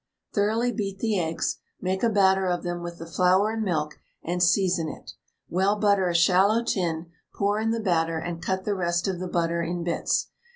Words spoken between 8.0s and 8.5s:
and